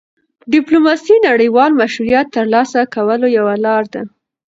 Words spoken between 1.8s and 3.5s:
مشروعیت ترلاسه کولو